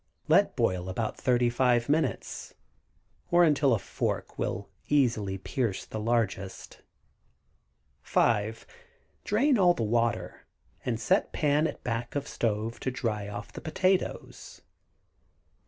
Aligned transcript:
Let 0.27 0.55
boil 0.55 0.89
about 0.89 1.15
35 1.17 1.87
minutes, 1.87 2.55
or 3.29 3.43
until 3.43 3.75
a 3.75 3.77
fork 3.77 4.39
will 4.39 4.67
easily 4.87 5.37
pierce 5.37 5.85
the 5.85 5.99
largest. 5.99 6.81
5. 8.01 8.65
Drain 9.23 9.59
off 9.59 9.61
all 9.61 9.73
the 9.75 9.83
water, 9.83 10.47
and 10.83 10.99
set 10.99 11.31
pan 11.31 11.67
at 11.67 11.83
back 11.83 12.15
of 12.15 12.27
stove 12.27 12.79
to 12.79 12.89
dry 12.89 13.27
off 13.27 13.53
the 13.53 13.61
potatoes. 13.61 14.63